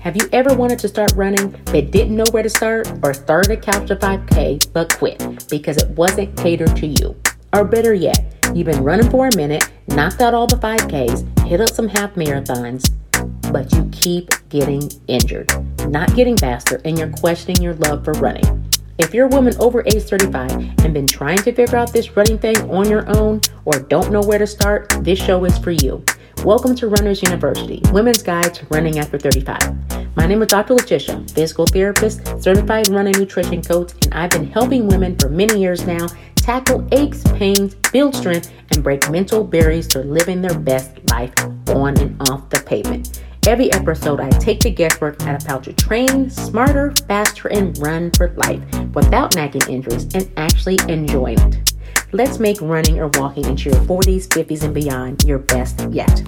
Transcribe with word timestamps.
Have 0.00 0.16
you 0.16 0.26
ever 0.32 0.54
wanted 0.54 0.78
to 0.78 0.88
start 0.88 1.12
running 1.14 1.50
but 1.66 1.90
didn't 1.90 2.16
know 2.16 2.24
where 2.30 2.42
to 2.42 2.48
start 2.48 2.90
or 3.02 3.12
started 3.12 3.50
a 3.50 3.56
Couch 3.60 3.88
to 3.88 3.96
5K 3.96 4.72
but 4.72 4.96
quit 4.96 5.46
because 5.50 5.76
it 5.76 5.90
wasn't 5.90 6.34
catered 6.38 6.74
to 6.76 6.86
you? 6.86 7.14
Or 7.52 7.66
better 7.66 7.92
yet, 7.92 8.34
you've 8.54 8.64
been 8.64 8.82
running 8.82 9.10
for 9.10 9.28
a 9.28 9.36
minute, 9.36 9.70
knocked 9.88 10.22
out 10.22 10.32
all 10.32 10.46
the 10.46 10.56
5Ks, 10.56 11.46
hit 11.46 11.60
up 11.60 11.68
some 11.68 11.86
half 11.86 12.14
marathons, 12.14 12.90
but 13.52 13.70
you 13.74 13.90
keep 13.92 14.30
getting 14.48 14.90
injured, 15.06 15.52
not 15.90 16.14
getting 16.14 16.38
faster, 16.38 16.80
and 16.86 16.98
you're 16.98 17.12
questioning 17.12 17.60
your 17.60 17.74
love 17.74 18.02
for 18.02 18.14
running. 18.14 18.70
If 18.96 19.12
you're 19.12 19.26
a 19.26 19.28
woman 19.28 19.54
over 19.60 19.82
age 19.86 20.04
35 20.04 20.50
and 20.82 20.94
been 20.94 21.06
trying 21.06 21.38
to 21.38 21.52
figure 21.52 21.76
out 21.76 21.92
this 21.92 22.16
running 22.16 22.38
thing 22.38 22.56
on 22.70 22.88
your 22.88 23.06
own 23.14 23.42
or 23.66 23.80
don't 23.80 24.10
know 24.10 24.22
where 24.22 24.38
to 24.38 24.46
start, 24.46 24.94
this 25.00 25.18
show 25.18 25.44
is 25.44 25.58
for 25.58 25.72
you. 25.72 26.02
Welcome 26.44 26.74
to 26.76 26.88
Runners 26.88 27.22
University, 27.22 27.82
Women's 27.92 28.22
Guide 28.22 28.54
to 28.54 28.66
Running 28.70 28.98
After 28.98 29.18
35. 29.18 30.16
My 30.16 30.24
name 30.24 30.40
is 30.40 30.48
Dr. 30.48 30.72
Letitia, 30.72 31.22
physical 31.34 31.66
therapist, 31.66 32.24
certified 32.42 32.88
running 32.88 33.12
nutrition 33.18 33.60
coach, 33.62 33.92
and 34.06 34.14
I've 34.14 34.30
been 34.30 34.50
helping 34.50 34.86
women 34.88 35.18
for 35.18 35.28
many 35.28 35.60
years 35.60 35.86
now 35.86 36.06
tackle 36.36 36.88
aches, 36.92 37.22
pains, 37.34 37.74
build 37.92 38.16
strength, 38.16 38.50
and 38.70 38.82
break 38.82 39.10
mental 39.10 39.44
barriers 39.44 39.86
to 39.88 39.98
living 39.98 40.40
their 40.40 40.58
best 40.58 40.92
life 41.10 41.34
on 41.68 41.98
and 41.98 42.16
off 42.30 42.48
the 42.48 42.60
pavement. 42.60 43.22
Every 43.46 43.70
episode, 43.72 44.18
I 44.18 44.30
take 44.30 44.60
the 44.60 44.70
guesswork 44.70 45.22
out 45.24 45.34
of 45.34 45.46
how 45.46 45.58
to 45.58 45.74
train 45.74 46.30
smarter, 46.30 46.94
faster, 47.06 47.48
and 47.48 47.76
run 47.78 48.12
for 48.12 48.30
life 48.30 48.62
without 48.94 49.34
nagging 49.34 49.68
injuries 49.68 50.06
and 50.14 50.30
actually 50.38 50.78
enjoying 50.88 51.38
it. 51.38 51.70
Let's 52.12 52.40
make 52.40 52.60
running 52.60 52.98
or 52.98 53.08
walking 53.14 53.44
into 53.44 53.70
your 53.70 53.78
40s, 53.82 54.26
50s, 54.26 54.64
and 54.64 54.74
beyond 54.74 55.22
your 55.24 55.38
best 55.38 55.80
yet. 55.90 56.24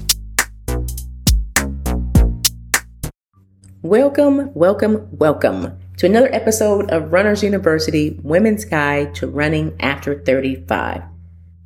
Welcome, 3.84 4.54
welcome, 4.54 5.09
welcome 5.10 5.77
to 5.96 6.06
another 6.06 6.32
episode 6.32 6.88
of 6.92 7.12
Runners 7.12 7.42
University 7.42 8.16
Women's 8.22 8.64
Guide 8.64 9.12
to 9.16 9.27
Running 9.27 9.75
After 9.80 10.22
35. 10.22 11.02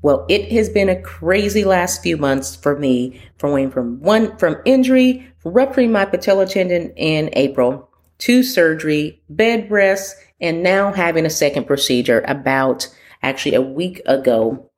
Well, 0.01 0.25
it 0.27 0.51
has 0.51 0.71
been 0.71 0.89
a 0.89 0.99
crazy 1.03 1.63
last 1.63 2.03
few 2.03 2.17
months 2.17 2.57
for 2.57 2.79
me 2.79 3.21
from 3.37 3.51
going 3.51 3.71
from 3.71 4.01
one 4.01 4.35
from 4.39 4.57
injury, 4.65 5.31
rupturing 5.45 5.93
my 5.93 6.07
patella 6.07 6.47
tendon 6.47 6.91
in 6.97 7.29
April, 7.35 7.91
to 8.21 8.43
surgery, 8.43 9.23
bed 9.29 9.71
rest, 9.71 10.17
and 10.41 10.63
now 10.63 10.95
having 10.95 11.27
a 11.27 11.31
second 11.31 11.67
procedure 11.67 12.25
about 12.27 12.89
actually 13.23 13.57
a 13.57 13.61
week 13.61 14.01
ago 14.07 14.71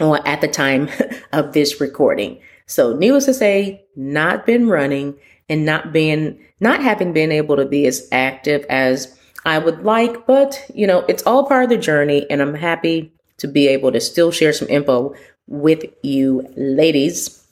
or 0.00 0.26
at 0.26 0.40
the 0.40 0.48
time 0.48 0.88
of 1.34 1.52
this 1.52 1.78
recording. 1.78 2.40
So 2.70 2.94
needless 2.94 3.24
to 3.24 3.34
say, 3.34 3.84
not 3.96 4.46
been 4.46 4.68
running 4.68 5.18
and 5.48 5.66
not 5.66 5.92
being, 5.92 6.38
not 6.60 6.80
having 6.80 7.12
been 7.12 7.32
able 7.32 7.56
to 7.56 7.66
be 7.66 7.84
as 7.86 8.06
active 8.12 8.64
as 8.70 9.18
I 9.44 9.58
would 9.58 9.82
like, 9.82 10.24
but 10.24 10.64
you 10.72 10.86
know, 10.86 11.00
it's 11.08 11.24
all 11.26 11.48
part 11.48 11.64
of 11.64 11.70
the 11.70 11.76
journey 11.76 12.30
and 12.30 12.40
I'm 12.40 12.54
happy 12.54 13.12
to 13.38 13.48
be 13.48 13.66
able 13.66 13.90
to 13.90 14.00
still 14.00 14.30
share 14.30 14.52
some 14.52 14.68
info 14.68 15.16
with 15.48 15.84
you 16.04 16.46
ladies. 16.56 17.44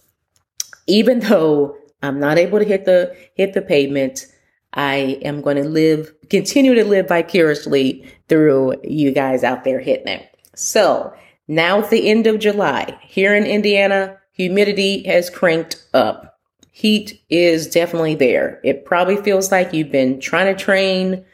Even 0.87 1.19
though 1.19 1.77
I'm 2.01 2.21
not 2.21 2.39
able 2.39 2.61
to 2.61 2.65
hit 2.65 2.85
the, 2.85 3.17
hit 3.35 3.55
the 3.55 3.63
pavement, 3.63 4.25
I 4.73 5.19
am 5.23 5.41
going 5.41 5.57
to 5.57 5.69
live, 5.69 6.15
continue 6.31 6.75
to 6.77 6.85
live 6.85 7.09
vicariously 7.09 8.09
through 8.29 8.75
you 8.85 9.11
guys 9.11 9.43
out 9.43 9.65
there 9.65 9.81
hitting 9.81 10.07
it. 10.07 10.29
So 10.55 11.13
now 11.49 11.81
it's 11.81 11.91
the 11.91 12.09
end 12.09 12.29
of 12.29 12.39
July. 12.39 12.97
Here 13.03 13.35
in 13.35 13.47
Indiana, 13.47 14.19
humidity 14.39 15.03
has 15.03 15.29
cranked 15.29 15.85
up. 15.93 16.39
Heat 16.71 17.21
is 17.29 17.67
definitely 17.67 18.15
there. 18.15 18.61
It 18.65 18.85
probably 18.87 19.17
feels 19.17 19.51
like 19.51 19.75
you've 19.75 19.91
been 19.91 20.21
trying 20.21 20.55
to 20.55 20.65
train 20.65 21.25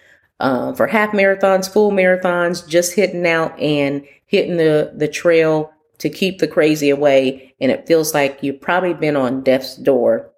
um, 0.41 0.75
for 0.75 0.87
half 0.87 1.11
marathons, 1.13 1.71
full 1.71 1.93
marathons, 1.93 2.67
just 2.67 2.95
hitting 2.95 3.27
out 3.27 3.57
and 3.61 4.05
hitting 4.27 4.57
the, 4.57 4.93
the 4.97 5.07
trail 5.07 5.71
to 5.99 6.09
keep 6.09 6.39
the 6.39 6.49
crazy 6.49 6.91
away. 6.91 7.55
And 7.61 7.71
it 7.71 7.87
feels 7.87 8.15
like 8.15 8.43
you've 8.43 8.61
probably 8.61 8.95
been 8.95 9.17
on 9.17 9.43
death's 9.43 9.77
door 9.77 10.31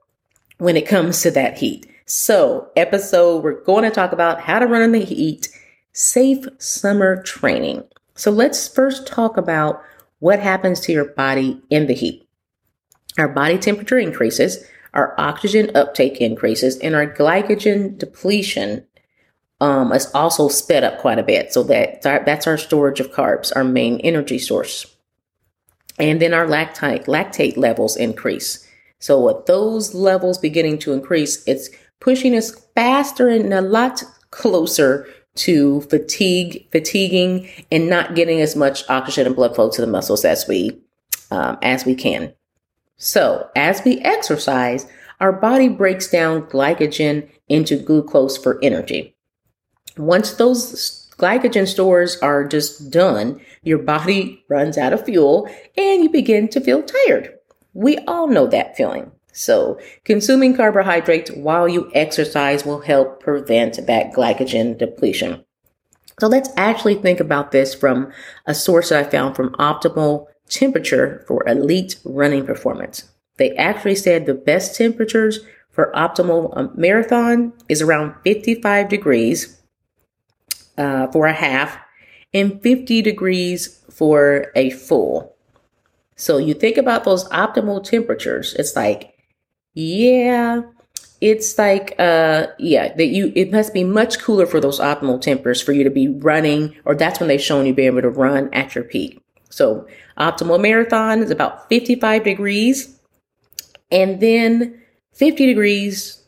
when 0.58 0.76
it 0.76 0.88
comes 0.88 1.22
to 1.22 1.30
that 1.30 1.56
heat. 1.56 1.86
So, 2.04 2.68
episode, 2.76 3.42
we're 3.42 3.62
going 3.64 3.84
to 3.84 3.90
talk 3.90 4.12
about 4.12 4.40
how 4.40 4.58
to 4.58 4.66
run 4.66 4.82
in 4.82 4.92
the 4.92 5.04
heat, 5.04 5.48
safe 5.92 6.46
summer 6.58 7.22
training. 7.22 7.82
So, 8.14 8.30
let's 8.30 8.68
first 8.68 9.06
talk 9.06 9.36
about 9.36 9.82
what 10.20 10.38
happens 10.38 10.80
to 10.80 10.92
your 10.92 11.06
body 11.06 11.60
in 11.68 11.88
the 11.88 11.94
heat. 11.94 12.25
Our 13.18 13.28
body 13.28 13.58
temperature 13.58 13.98
increases, 13.98 14.64
our 14.94 15.14
oxygen 15.18 15.70
uptake 15.74 16.20
increases, 16.20 16.78
and 16.78 16.94
our 16.94 17.06
glycogen 17.06 17.98
depletion 17.98 18.86
um, 19.60 19.92
is 19.92 20.10
also 20.14 20.48
sped 20.48 20.84
up 20.84 20.98
quite 20.98 21.18
a 21.18 21.22
bit. 21.22 21.52
So 21.52 21.62
that 21.64 22.02
that's 22.02 22.46
our 22.46 22.58
storage 22.58 23.00
of 23.00 23.12
carbs, 23.12 23.52
our 23.56 23.64
main 23.64 24.00
energy 24.00 24.38
source. 24.38 24.86
And 25.98 26.20
then 26.20 26.34
our 26.34 26.46
lactate 26.46 27.06
lactate 27.06 27.56
levels 27.56 27.96
increase. 27.96 28.66
So 28.98 29.20
with 29.20 29.46
those 29.46 29.94
levels 29.94 30.38
beginning 30.38 30.78
to 30.80 30.92
increase, 30.92 31.42
it's 31.46 31.70
pushing 32.00 32.34
us 32.36 32.54
faster 32.74 33.28
and 33.28 33.52
a 33.52 33.62
lot 33.62 34.02
closer 34.30 35.06
to 35.36 35.82
fatigue, 35.82 36.66
fatiguing, 36.72 37.48
and 37.70 37.88
not 37.88 38.14
getting 38.14 38.40
as 38.40 38.56
much 38.56 38.88
oxygen 38.88 39.26
and 39.26 39.36
blood 39.36 39.54
flow 39.54 39.70
to 39.70 39.80
the 39.80 39.86
muscles 39.86 40.24
as 40.24 40.46
we 40.48 40.80
um, 41.30 41.58
as 41.62 41.84
we 41.84 41.94
can. 41.94 42.32
So 42.96 43.50
as 43.54 43.84
we 43.84 44.00
exercise, 44.00 44.86
our 45.20 45.32
body 45.32 45.68
breaks 45.68 46.08
down 46.08 46.42
glycogen 46.42 47.28
into 47.48 47.76
glucose 47.76 48.36
for 48.36 48.58
energy. 48.62 49.14
Once 49.96 50.32
those 50.34 51.08
glycogen 51.18 51.66
stores 51.66 52.18
are 52.18 52.46
just 52.46 52.90
done, 52.90 53.40
your 53.62 53.78
body 53.78 54.44
runs 54.48 54.76
out 54.76 54.92
of 54.92 55.04
fuel 55.04 55.48
and 55.76 56.02
you 56.02 56.10
begin 56.10 56.48
to 56.48 56.60
feel 56.60 56.82
tired. 56.82 57.34
We 57.72 57.98
all 58.06 58.26
know 58.26 58.46
that 58.46 58.76
feeling. 58.76 59.10
So, 59.32 59.78
consuming 60.04 60.56
carbohydrates 60.56 61.30
while 61.32 61.68
you 61.68 61.90
exercise 61.92 62.64
will 62.64 62.80
help 62.80 63.20
prevent 63.20 63.86
that 63.86 64.12
glycogen 64.12 64.78
depletion. 64.78 65.44
So, 66.18 66.26
let's 66.26 66.48
actually 66.56 66.94
think 66.94 67.20
about 67.20 67.52
this 67.52 67.74
from 67.74 68.10
a 68.46 68.54
source 68.54 68.88
that 68.88 69.06
I 69.06 69.10
found 69.10 69.36
from 69.36 69.50
Optimal 69.56 70.28
Temperature 70.48 71.24
for 71.26 71.46
Elite 71.48 71.98
Running 72.04 72.46
Performance. 72.46 73.10
They 73.36 73.54
actually 73.56 73.96
said 73.96 74.26
the 74.26 74.34
best 74.34 74.76
temperatures 74.76 75.40
for 75.70 75.92
optimal 75.94 76.56
um, 76.56 76.72
marathon 76.74 77.52
is 77.68 77.82
around 77.82 78.14
55 78.24 78.88
degrees 78.88 79.60
uh, 80.78 81.08
for 81.08 81.26
a 81.26 81.32
half 81.32 81.78
and 82.32 82.62
50 82.62 83.02
degrees 83.02 83.84
for 83.90 84.52
a 84.54 84.70
full. 84.70 85.36
So 86.16 86.38
you 86.38 86.54
think 86.54 86.78
about 86.78 87.04
those 87.04 87.28
optimal 87.28 87.84
temperatures. 87.84 88.54
It's 88.54 88.74
like 88.74 89.12
yeah, 89.74 90.62
it's 91.20 91.58
like 91.58 91.94
uh 91.98 92.46
yeah 92.58 92.94
that 92.94 93.06
you 93.06 93.32
it 93.34 93.52
must 93.52 93.72
be 93.72 93.84
much 93.84 94.18
cooler 94.20 94.46
for 94.46 94.60
those 94.60 94.80
optimal 94.80 95.20
temperatures 95.20 95.62
for 95.62 95.72
you 95.72 95.84
to 95.84 95.90
be 95.90 96.08
running 96.08 96.74
or 96.84 96.94
that's 96.94 97.20
when 97.20 97.28
they've 97.28 97.40
shown 97.40 97.66
you 97.66 97.74
be 97.74 97.86
able 97.86 98.02
to 98.02 98.10
run 98.10 98.52
at 98.52 98.74
your 98.74 98.84
peak 98.84 99.18
so 99.48 99.86
optimal 100.18 100.60
marathon 100.60 101.22
is 101.22 101.30
about 101.30 101.68
55 101.68 102.24
degrees 102.24 102.98
and 103.90 104.20
then 104.20 104.80
50 105.12 105.46
degrees 105.46 106.22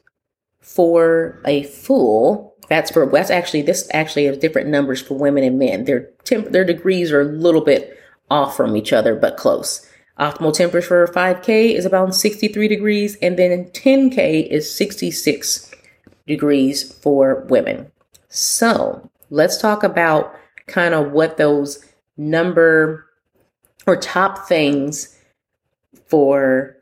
for 0.60 1.40
a 1.44 1.64
full 1.64 2.54
that's 2.68 2.90
for 2.90 3.06
that's 3.06 3.30
actually 3.30 3.62
this 3.62 3.88
actually 3.92 4.26
has 4.26 4.38
different 4.38 4.68
numbers 4.68 5.00
for 5.00 5.14
women 5.14 5.44
and 5.44 5.58
men 5.58 5.84
their 5.84 6.10
temp 6.24 6.48
their 6.50 6.64
degrees 6.64 7.10
are 7.12 7.22
a 7.22 7.24
little 7.24 7.62
bit 7.62 7.98
off 8.30 8.56
from 8.56 8.76
each 8.76 8.92
other 8.92 9.14
but 9.14 9.36
close 9.36 9.88
Optimal 10.18 10.52
temperature 10.52 11.06
for 11.06 11.12
5K 11.12 11.74
is 11.74 11.84
about 11.84 12.14
63 12.14 12.66
degrees, 12.66 13.16
and 13.22 13.38
then 13.38 13.66
10K 13.66 14.48
is 14.48 14.74
66 14.74 15.72
degrees 16.26 16.92
for 16.92 17.46
women. 17.48 17.92
So 18.28 19.10
let's 19.30 19.58
talk 19.58 19.84
about 19.84 20.34
kind 20.66 20.92
of 20.92 21.12
what 21.12 21.36
those 21.36 21.84
number 22.16 23.07
or 23.88 23.96
top 23.96 24.46
things 24.46 25.18
for 26.06 26.76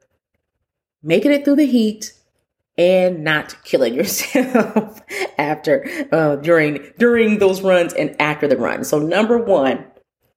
making 1.03 1.32
it 1.32 1.44
through 1.44 1.56
the 1.56 1.67
heat 1.67 2.12
and 2.76 3.25
not 3.25 3.56
killing 3.64 3.94
yourself 4.00 5.00
after 5.38 5.88
uh, 6.12 6.37
during 6.37 6.93
during 6.99 7.38
those 7.38 7.62
runs 7.62 7.94
and 7.94 8.14
after 8.20 8.47
the 8.47 8.56
run. 8.56 8.85
So 8.85 8.99
number 8.99 9.38
one, 9.38 9.85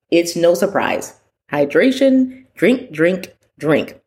it's 0.09 0.35
no 0.35 0.53
surprise. 0.53 1.15
Hydration 1.51 2.45
Drink, 2.59 2.91
drink, 2.91 3.33
drink. 3.57 4.01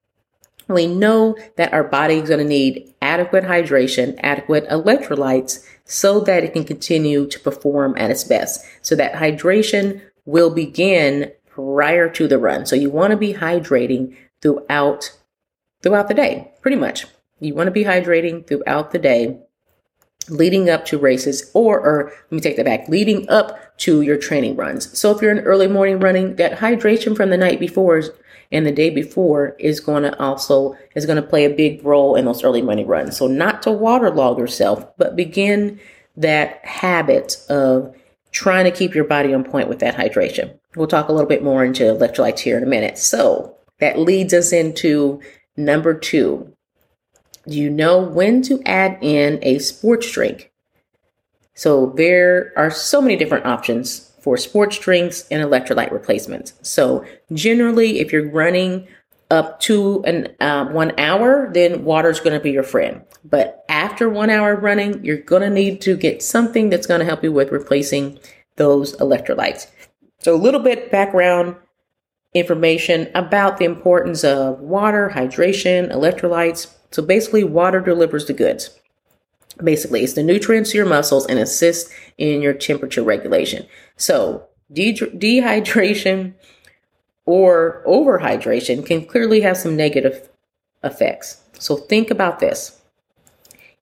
We 0.69 0.87
know 0.87 1.39
that 1.57 1.73
our 1.73 1.85
body 1.85 2.17
is 2.17 2.29
going 2.29 2.41
to 2.41 2.45
need 2.47 2.93
adequate 3.01 3.45
hydration, 3.45 4.15
adequate 4.23 4.69
electrolytes 4.69 5.67
so 5.87 6.21
that 6.21 6.45
it 6.45 6.53
can 6.53 6.65
continue 6.65 7.27
to 7.29 7.41
perform 7.41 7.95
at 7.97 8.11
its 8.11 8.25
best. 8.25 8.63
So 8.83 8.95
that 8.97 9.15
hydration 9.15 10.03
will 10.27 10.51
begin 10.51 11.33
prior 11.55 12.09
to 12.09 12.27
the 12.29 12.39
run. 12.39 12.67
So 12.67 12.77
you 12.77 12.91
want 12.91 13.11
to 13.11 13.17
be 13.17 13.35
hydrating 13.35 14.17
throughout 14.41 15.17
throughout 15.83 16.09
the 16.09 16.15
day, 16.15 16.53
pretty 16.61 16.77
much. 16.77 17.07
You 17.41 17.55
want 17.55 17.67
to 17.67 17.73
be 17.73 17.85
hydrating 17.85 18.47
throughout 18.47 18.93
the 18.93 18.99
day 19.01 19.41
leading 20.29 20.71
up 20.71 20.85
to 20.87 20.99
races 20.99 21.51
or, 21.55 21.81
or 21.81 22.13
let 22.31 22.33
me 22.33 22.41
take 22.41 22.57
that 22.57 22.65
back, 22.65 22.89
leading 22.89 23.29
up 23.29 23.77
to 23.79 24.03
your 24.03 24.17
training 24.17 24.57
runs. 24.57 24.97
So 24.97 25.11
if 25.11 25.21
you're 25.21 25.33
in 25.33 25.41
early 25.41 25.67
morning 25.67 25.99
running, 25.99 26.37
that 26.37 26.59
hydration 26.59 27.17
from 27.17 27.31
the 27.31 27.37
night 27.37 27.59
before 27.59 28.03
and 28.53 28.67
the 28.67 28.73
day 28.73 28.91
before 28.91 29.57
is 29.59 29.81
going 29.81 30.05
to 30.05 30.19
also 30.21 30.77
is 30.95 31.07
going 31.07 31.21
to 31.21 31.29
play 31.29 31.45
a 31.45 31.51
big 31.51 31.85
role 31.85 32.15
in 32.15 32.27
those 32.27 32.45
early 32.45 32.63
morning 32.63 32.87
runs. 32.87 33.17
So 33.17 33.27
not 33.27 33.63
to 33.63 33.73
waterlog 33.73 34.39
yourself, 34.39 34.87
but 34.97 35.17
begin 35.17 35.81
that 36.17 36.65
habit 36.65 37.39
of 37.49 37.97
trying 38.31 38.65
to 38.65 38.71
keep 38.71 38.95
your 38.95 39.05
body 39.05 39.33
on 39.35 39.45
point 39.45 39.69
with 39.69 39.79
that 39.81 39.97
hydration. 39.97 40.59
We'll 40.77 40.87
talk 40.87 41.09
a 41.09 41.13
little 41.13 41.29
bit 41.29 41.43
more 41.43 41.65
into 41.65 41.85
electrolytes 41.85 42.41
here 42.41 42.57
in 42.57 42.63
a 42.63 42.67
minute. 42.67 42.99
So 42.99 43.57
that 43.79 43.99
leads 43.99 44.33
us 44.33 44.53
into 44.53 45.21
number 45.57 45.95
two. 45.95 46.55
Do 47.47 47.59
you 47.59 47.71
know 47.71 48.01
when 48.01 48.43
to 48.43 48.63
add 48.65 48.99
in 49.03 49.39
a 49.43 49.59
sports 49.59 50.11
drink? 50.11 50.53
So 51.55 51.93
there 51.97 52.53
are 52.57 52.71
so 52.71 53.03
many 53.03 53.17
different 53.17 53.47
options 53.47 54.13
for 54.21 54.37
sports 54.37 54.79
drinks 54.79 55.27
and 55.31 55.45
electrolyte 55.45 55.91
replacements. 55.91 56.55
So 56.63 57.05
generally, 57.33 57.99
if 57.99 58.13
you're 58.13 58.31
running 58.31 58.87
up 59.31 59.59
to 59.61 60.03
an 60.05 60.29
uh, 60.41 60.67
one 60.67 60.99
hour, 60.99 61.51
then 61.53 61.85
water 61.85 62.11
is 62.11 62.21
going 62.21 62.39
to 62.39 62.43
be 62.43 62.53
your 62.53 62.63
friend. 62.63 63.03
But 63.25 63.65
after 63.69 64.09
one 64.09 64.31
hour 64.31 64.55
running, 64.55 65.05
you're 65.05 65.17
going 65.17 65.43
to 65.43 65.51
need 65.51 65.81
to 65.83 65.97
get 65.97 66.23
something 66.23 66.71
that's 66.71 66.87
going 66.87 67.01
to 67.01 67.07
help 67.07 67.25
you 67.25 67.33
with 67.33 67.51
replacing 67.51 68.19
those 68.57 68.97
electrolytes. 68.99 69.67
So 70.23 70.35
a 70.35 70.39
little 70.39 70.61
bit 70.61 70.91
background 70.91 71.57
information 72.33 73.11
about 73.15 73.59
the 73.59 73.65
importance 73.65 74.25
of 74.25 74.61
water, 74.61 75.11
hydration, 75.15 75.93
electrolytes. 75.93 76.73
So 76.93 77.03
basically, 77.03 77.45
water 77.45 77.81
delivers 77.81 78.27
the 78.27 78.33
goods. 78.33 78.79
Basically, 79.63 80.03
it's 80.03 80.15
the 80.15 80.23
nutrients 80.23 80.71
to 80.71 80.79
your 80.79 80.87
muscles 80.87 81.27
and 81.27 81.39
assists 81.39 81.93
in 82.17 82.41
your 82.41 82.55
temperature 82.55 83.03
regulation. 83.03 83.67
So 83.97 84.49
de- 84.73 84.95
dehydration 84.95 86.35
or 87.27 87.83
overhydration 87.87 88.87
can 88.87 89.05
clearly 89.05 89.41
have 89.41 89.57
some 89.57 89.77
negative 89.77 90.29
effects. 90.83 91.43
So 91.59 91.77
think 91.77 92.11
about 92.11 92.39
this. 92.39 92.81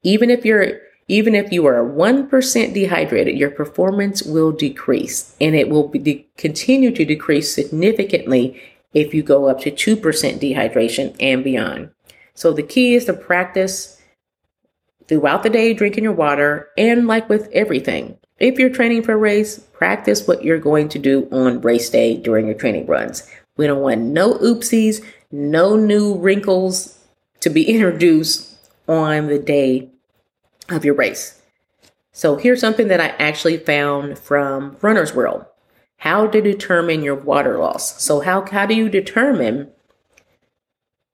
Even 0.03 0.31
if 0.31 0.45
you're 0.45 0.81
even 1.11 1.35
if 1.35 1.51
you 1.51 1.67
are 1.67 1.83
1% 1.83 2.73
dehydrated, 2.73 3.37
your 3.37 3.51
performance 3.51 4.23
will 4.23 4.53
decrease 4.53 5.35
and 5.41 5.57
it 5.57 5.69
will 5.69 5.89
be, 5.89 6.29
continue 6.37 6.93
to 6.93 7.05
decrease 7.05 7.53
significantly 7.53 8.63
if 8.95 9.13
you 9.13 9.21
go 9.21 9.49
up 9.49 9.61
to 9.61 9.73
2% 9.73 10.01
dehydration 10.01 11.17
and 11.19 11.43
beyond. 11.43 11.91
So 12.35 12.53
the 12.53 12.63
key 12.63 12.95
is 12.95 13.07
to 13.07 13.13
practice 13.13 14.01
throughout 15.09 15.43
the 15.43 15.51
day 15.51 15.75
drinking 15.75 16.05
your 16.05 16.13
water 16.13 16.69
and 16.79 17.09
like 17.09 17.29
with 17.29 17.49
everything. 17.53 18.17
If 18.39 18.61
you're 18.61 18.71
training 18.71 19.03
for 19.03 19.15
a 19.15 19.17
race, 19.17 19.59
practice 19.59 20.29
what 20.29 20.45
you're 20.45 20.59
going 20.59 20.89
to 20.91 20.99
do 21.01 21.29
on 21.33 21.61
race 21.61 21.91
day 21.91 22.17
during 22.17 22.47
your 22.47 22.55
training 22.55 22.87
runs. 22.87 23.29
We 23.57 23.67
don't 23.67 23.83
want 23.83 24.01
no 24.01 24.35
oopsies, 24.35 25.05
no 25.33 25.75
new 25.75 26.17
wrinkles 26.17 27.05
to 27.41 27.51
be 27.51 27.69
introduced 27.75 28.47
on 28.87 29.27
the 29.27 29.41
day 29.41 29.91
of 30.71 30.85
your 30.85 30.95
race. 30.95 31.41
So 32.13 32.37
here's 32.37 32.61
something 32.61 32.89
that 32.89 33.01
I 33.01 33.09
actually 33.25 33.57
found 33.57 34.19
from 34.19 34.77
Runner's 34.81 35.15
World. 35.15 35.47
How 35.99 36.27
to 36.27 36.41
determine 36.41 37.03
your 37.03 37.15
water 37.15 37.59
loss. 37.59 38.03
So 38.03 38.21
how, 38.21 38.47
how 38.47 38.67
do 38.67 38.75
you 38.75 38.89
determine 38.89 39.71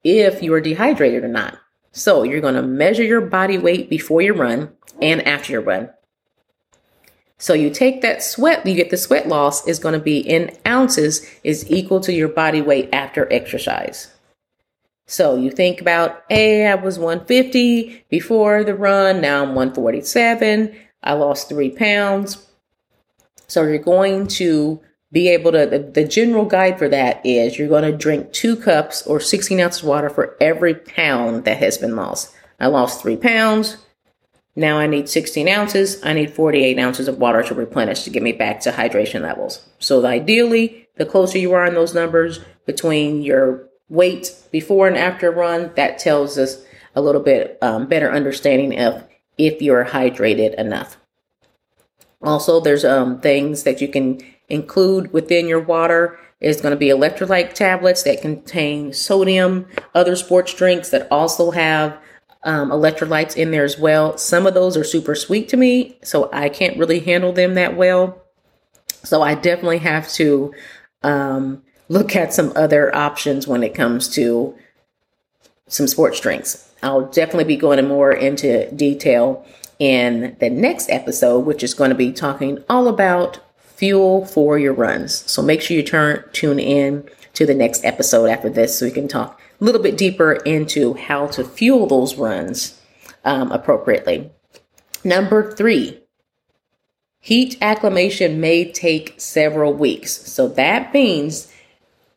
if 0.03 0.41
you 0.41 0.53
are 0.53 0.61
dehydrated 0.61 1.23
or 1.23 1.27
not? 1.27 1.57
So 1.91 2.23
you're 2.23 2.41
going 2.41 2.55
to 2.55 2.61
measure 2.61 3.03
your 3.03 3.21
body 3.21 3.57
weight 3.57 3.89
before 3.89 4.21
you 4.21 4.33
run 4.33 4.71
and 5.01 5.25
after 5.27 5.53
your 5.53 5.61
run. 5.61 5.89
So 7.39 7.53
you 7.53 7.69
take 7.69 8.01
that 8.01 8.23
sweat, 8.23 8.65
you 8.65 8.73
get 8.73 8.89
the 8.89 8.97
sweat 8.97 9.27
loss 9.27 9.67
is 9.67 9.77
going 9.77 9.93
to 9.93 9.99
be 9.99 10.19
in 10.19 10.55
ounces 10.65 11.27
is 11.43 11.69
equal 11.69 11.99
to 12.01 12.13
your 12.13 12.29
body 12.29 12.61
weight 12.61 12.89
after 12.91 13.31
exercise. 13.31 14.11
So 15.07 15.37
you 15.37 15.51
think 15.51 15.79
about, 15.79 16.23
hey, 16.29 16.67
I 16.67 16.75
was 16.75 16.99
150 16.99 18.05
before 18.09 18.65
the 18.65 18.75
run. 18.75 19.21
Now 19.21 19.41
I'm 19.41 19.55
147. 19.55 20.75
I 21.01 21.13
lost 21.13 21.47
three 21.47 21.71
pounds. 21.71 22.45
So 23.47 23.63
you're 23.63 23.77
going 23.77 24.27
to 24.27 24.81
be 25.13 25.29
able 25.29 25.53
to, 25.53 25.65
the, 25.65 25.79
the 25.79 26.05
general 26.05 26.43
guide 26.43 26.77
for 26.77 26.89
that 26.89 27.25
is 27.25 27.57
you're 27.57 27.69
going 27.69 27.89
to 27.89 27.97
drink 27.97 28.33
two 28.33 28.57
cups 28.57 29.07
or 29.07 29.21
16 29.21 29.57
ounces 29.61 29.81
of 29.81 29.87
water 29.87 30.09
for 30.09 30.35
every 30.41 30.75
pound 30.75 31.45
that 31.45 31.57
has 31.57 31.77
been 31.77 31.95
lost. 31.95 32.35
I 32.59 32.67
lost 32.67 33.01
three 33.01 33.15
pounds. 33.15 33.77
Now 34.57 34.77
I 34.77 34.87
need 34.87 35.07
16 35.07 35.47
ounces. 35.47 36.03
I 36.03 36.11
need 36.11 36.33
48 36.33 36.77
ounces 36.79 37.07
of 37.07 37.19
water 37.19 37.43
to 37.43 37.53
replenish 37.53 38.03
to 38.03 38.09
get 38.09 38.23
me 38.23 38.33
back 38.33 38.59
to 38.61 38.71
hydration 38.71 39.21
levels. 39.21 39.65
So 39.79 40.05
ideally, 40.05 40.89
the 40.97 41.05
closer 41.05 41.37
you 41.37 41.53
are 41.53 41.65
in 41.65 41.75
those 41.75 41.93
numbers 41.93 42.39
between 42.65 43.21
your 43.21 43.66
weight 43.89 44.33
before 44.51 44.87
and 44.87 44.97
after 44.97 45.31
run, 45.31 45.71
that 45.75 45.97
tells 45.99 46.37
us 46.37 46.63
a 46.95 47.01
little 47.01 47.21
bit 47.21 47.57
um, 47.61 47.87
better 47.87 48.11
understanding 48.11 48.79
of 48.79 49.03
if 49.37 49.61
you're 49.61 49.85
hydrated 49.85 50.55
enough. 50.55 50.97
Also, 52.21 52.59
there's 52.59 52.83
um, 52.83 53.21
things 53.21 53.63
that 53.63 53.79
you 53.79 53.87
can 53.87 54.19
include 54.49 55.13
within 55.13 55.47
your 55.47 55.59
water. 55.59 56.19
It's 56.39 56.61
going 56.61 56.71
to 56.71 56.77
be 56.77 56.87
electrolyte 56.87 57.53
tablets 57.53 58.03
that 58.03 58.21
contain 58.21 58.93
sodium, 58.93 59.67
other 59.93 60.15
sports 60.15 60.53
drinks 60.53 60.89
that 60.89 61.07
also 61.11 61.51
have 61.51 61.97
um, 62.43 62.69
electrolytes 62.69 63.35
in 63.35 63.51
there 63.51 63.63
as 63.63 63.77
well. 63.77 64.17
Some 64.17 64.47
of 64.47 64.53
those 64.53 64.77
are 64.77 64.83
super 64.83 65.15
sweet 65.15 65.49
to 65.49 65.57
me, 65.57 65.97
so 66.03 66.29
I 66.31 66.49
can't 66.49 66.77
really 66.77 66.99
handle 66.99 67.33
them 67.33 67.55
that 67.55 67.75
well. 67.75 68.23
So 69.03 69.21
I 69.21 69.35
definitely 69.35 69.79
have 69.79 70.09
to 70.13 70.53
um, 71.03 71.63
look 71.89 72.15
at 72.15 72.33
some 72.33 72.53
other 72.55 72.93
options 72.95 73.47
when 73.47 73.63
it 73.63 73.73
comes 73.73 74.09
to 74.09 74.55
some 75.67 75.87
sports 75.87 76.19
drinks. 76.19 76.71
I'll 76.83 77.07
definitely 77.07 77.45
be 77.45 77.57
going 77.57 77.85
more 77.87 78.11
into 78.11 78.69
detail 78.71 79.45
in 79.79 80.35
the 80.39 80.49
next 80.49 80.89
episode, 80.89 81.39
which 81.39 81.63
is 81.63 81.73
going 81.73 81.89
to 81.89 81.95
be 81.95 82.11
talking 82.11 82.63
all 82.69 82.87
about 82.87 83.39
fuel 83.59 84.25
for 84.25 84.57
your 84.57 84.73
runs. 84.73 85.29
So 85.29 85.41
make 85.41 85.61
sure 85.61 85.77
you 85.77 85.83
turn 85.83 86.23
tune 86.33 86.59
in 86.59 87.07
to 87.33 87.45
the 87.45 87.53
next 87.53 87.85
episode 87.85 88.27
after 88.27 88.49
this 88.49 88.77
so 88.77 88.85
we 88.85 88.91
can 88.91 89.07
talk 89.07 89.39
a 89.59 89.63
little 89.63 89.81
bit 89.81 89.97
deeper 89.97 90.33
into 90.33 90.93
how 90.95 91.27
to 91.27 91.43
fuel 91.43 91.85
those 91.85 92.15
runs 92.15 92.79
um, 93.23 93.51
appropriately. 93.51 94.31
Number 95.03 95.51
three, 95.51 95.99
heat 97.19 97.57
acclimation 97.61 98.39
may 98.39 98.71
take 98.71 99.15
several 99.17 99.73
weeks. 99.73 100.11
So 100.31 100.47
that 100.49 100.93
means 100.93 101.51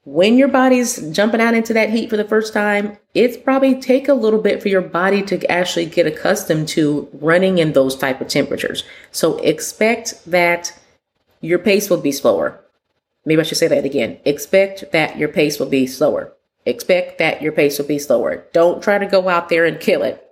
when 0.04 0.38
your 0.38 0.49
body's 0.49 1.11
jumping 1.11 1.40
out 1.40 1.54
into 1.54 1.75
that 1.75 1.90
heat 1.90 2.09
for 2.09 2.16
the 2.16 2.25
first 2.25 2.54
time, 2.54 2.97
it's 3.14 3.37
probably 3.37 3.80
take 3.80 4.09
a 4.09 4.14
little 4.14 4.40
bit 4.40 4.62
for 4.62 4.69
your 4.69 4.80
body 4.80 5.23
to 5.23 5.50
actually 5.50 5.87
get 5.87 6.07
accustomed 6.07 6.69
to 6.69 7.09
running 7.12 7.59
in 7.59 7.73
those 7.73 7.97
type 7.97 8.21
of 8.21 8.28
temperatures. 8.28 8.85
So 9.11 9.38
expect 9.38 10.25
that 10.26 10.78
your 11.40 11.59
pace 11.59 11.90
will 11.90 12.00
be 12.00 12.12
slower. 12.12 12.61
Maybe 13.26 13.40
I 13.40 13.45
should 13.45 13.59
say 13.59 13.69
that 13.69 13.85
again. 13.85 14.19
Expect 14.25 14.92
that 14.92 15.19
your 15.19 15.28
pace 15.28 15.59
will 15.59 15.69
be 15.69 15.87
slower. 15.87 16.33
Expect 16.64 17.19
that 17.19 17.42
your 17.42 17.52
pace 17.52 17.78
will 17.78 17.87
be 17.87 17.99
slower. 17.99 18.47
Don't 18.52 18.83
try 18.83 18.99
to 18.99 19.07
go 19.07 19.28
out 19.28 19.50
there 19.50 19.66
and 19.66 19.78
kill 19.80 20.02
it 20.02 20.26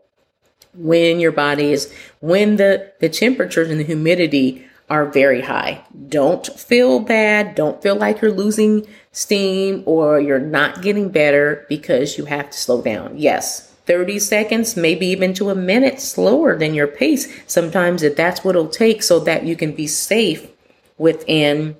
when 0.74 1.18
your 1.18 1.32
body 1.32 1.72
is 1.72 1.92
when 2.20 2.56
the 2.56 2.92
the 3.00 3.08
temperatures 3.08 3.70
and 3.70 3.80
the 3.80 3.84
humidity 3.84 4.67
are 4.90 5.06
very 5.06 5.42
high. 5.42 5.84
Don't 6.08 6.46
feel 6.58 7.00
bad. 7.00 7.54
Don't 7.54 7.82
feel 7.82 7.96
like 7.96 8.20
you're 8.20 8.32
losing 8.32 8.86
steam 9.12 9.82
or 9.86 10.20
you're 10.20 10.38
not 10.38 10.82
getting 10.82 11.10
better 11.10 11.66
because 11.68 12.16
you 12.16 12.24
have 12.24 12.50
to 12.50 12.56
slow 12.56 12.80
down. 12.80 13.18
Yes, 13.18 13.72
30 13.86 14.18
seconds, 14.18 14.76
maybe 14.76 15.06
even 15.06 15.34
to 15.34 15.50
a 15.50 15.54
minute 15.54 16.00
slower 16.00 16.56
than 16.56 16.74
your 16.74 16.86
pace. 16.86 17.26
Sometimes 17.46 18.02
if 18.02 18.16
that's 18.16 18.44
what 18.44 18.54
it'll 18.54 18.68
take 18.68 19.02
so 19.02 19.18
that 19.20 19.44
you 19.44 19.56
can 19.56 19.72
be 19.72 19.86
safe 19.86 20.48
within, 20.96 21.76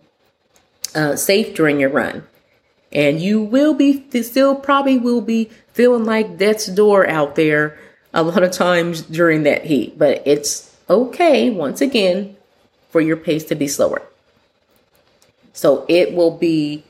uh, 0.95 1.17
safe 1.17 1.55
during 1.55 1.81
your 1.81 1.91
run. 1.91 2.25
And 2.91 3.21
you 3.21 3.43
will 3.43 3.75
be 3.75 4.07
still 4.23 4.55
probably 4.57 4.99
will 4.99 5.21
be 5.21 5.51
feeling 5.73 6.05
like 6.05 6.39
death's 6.39 6.67
door 6.67 7.07
out 7.07 7.35
there 7.35 7.79
a 8.15 8.23
lot 8.23 8.43
of 8.43 8.53
times 8.53 9.03
during 9.03 9.43
that 9.43 9.67
heat, 9.67 9.99
but 9.99 10.23
it's 10.27 10.75
okay. 10.89 11.51
Once 11.51 11.83
again, 11.83 12.38
for 12.91 13.01
your 13.01 13.17
pace 13.17 13.45
to 13.45 13.55
be 13.55 13.69
slower. 13.69 14.03
So 15.53 15.85
it 15.89 16.15
will 16.15 16.31
be 16.31 16.85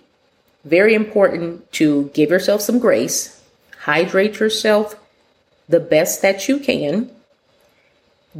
very 0.64 0.94
important 0.94 1.70
to 1.72 2.10
give 2.14 2.30
yourself 2.30 2.60
some 2.60 2.78
grace, 2.78 3.42
hydrate 3.80 4.38
yourself 4.40 4.96
the 5.68 5.80
best 5.80 6.22
that 6.22 6.48
you 6.48 6.58
can. 6.58 7.10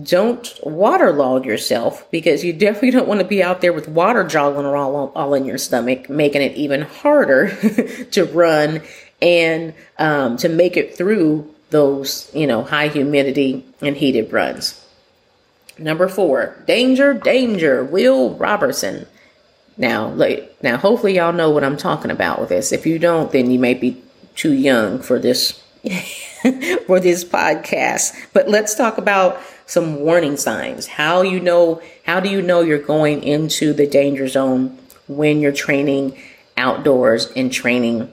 Don't 0.01 0.59
waterlog 0.63 1.45
yourself 1.47 2.09
because 2.11 2.45
you 2.45 2.53
definitely 2.53 2.91
don't 2.91 3.09
want 3.09 3.21
to 3.21 3.27
be 3.27 3.43
out 3.43 3.61
there 3.61 3.73
with 3.73 3.89
water 3.89 4.25
joggling 4.25 4.65
all, 4.77 5.13
all 5.15 5.35
in 5.35 5.45
your 5.45 5.59
stomach, 5.59 6.09
making 6.11 6.43
it 6.43 6.57
even 6.57 6.83
harder 6.83 7.49
to 8.11 8.25
run 8.25 8.83
and 9.21 9.75
um, 9.99 10.37
to 10.37 10.49
make 10.49 10.77
it 10.77 10.97
through 10.97 11.53
those, 11.71 12.31
you 12.35 12.47
know, 12.47 12.63
high 12.63 12.89
humidity 12.89 13.65
and 13.81 13.97
heated 13.97 14.33
runs. 14.33 14.85
Number 15.79 16.09
four, 16.09 16.57
danger, 16.67 17.15
danger, 17.15 17.85
Will 17.85 18.35
Robertson. 18.35 19.07
Now, 19.77 20.09
like, 20.09 20.57
now, 20.63 20.77
hopefully 20.77 21.17
y'all 21.17 21.33
know 21.33 21.51
what 21.51 21.63
I'm 21.63 21.77
talking 21.77 22.11
about 22.11 22.41
with 22.41 22.49
this. 22.49 22.73
If 22.73 22.85
you 22.85 22.99
don't, 22.99 23.31
then 23.31 23.51
you 23.51 23.61
may 23.61 23.75
be 23.75 24.03
too 24.35 24.53
young 24.53 25.01
for 25.01 25.19
this 25.19 25.53
for 26.87 26.99
this 27.01 27.25
podcast. 27.25 28.15
But 28.33 28.49
let's 28.49 28.75
talk 28.75 28.99
about 28.99 29.41
some 29.67 30.01
warning 30.01 30.37
signs. 30.37 30.87
How 30.87 31.23
you 31.23 31.39
know? 31.39 31.81
How 32.05 32.19
do 32.19 32.29
you 32.29 32.43
know 32.43 32.63
you're 32.63 32.79
going 32.79 33.23
into 33.23 33.73
the 33.73 33.87
danger 33.87 34.27
zone 34.27 34.77
when 35.07 35.41
you're 35.41 35.53
training 35.53 36.19
outdoors 36.57 37.31
and 37.37 37.53
training 37.53 38.13